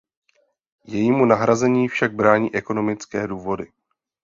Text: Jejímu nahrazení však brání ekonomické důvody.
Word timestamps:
Jejímu 0.85 1.25
nahrazení 1.25 1.87
však 1.87 2.13
brání 2.15 2.55
ekonomické 2.55 3.27
důvody. 3.27 3.71